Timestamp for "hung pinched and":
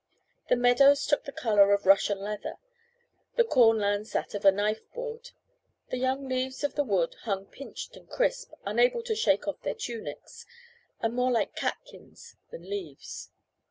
7.25-8.09